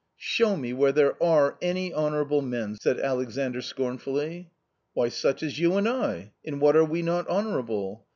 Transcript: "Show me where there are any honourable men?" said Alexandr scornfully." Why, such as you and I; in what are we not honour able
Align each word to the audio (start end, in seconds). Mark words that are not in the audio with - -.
"Show 0.17 0.57
me 0.57 0.73
where 0.73 0.91
there 0.91 1.21
are 1.21 1.59
any 1.61 1.93
honourable 1.93 2.41
men?" 2.41 2.75
said 2.81 2.99
Alexandr 2.99 3.61
scornfully." 3.61 4.49
Why, 4.95 5.09
such 5.09 5.43
as 5.43 5.59
you 5.59 5.75
and 5.75 5.87
I; 5.87 6.31
in 6.43 6.59
what 6.59 6.75
are 6.75 6.83
we 6.83 7.03
not 7.03 7.27
honour 7.27 7.59
able 7.59 8.07